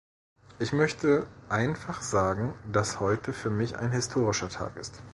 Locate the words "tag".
4.49-4.75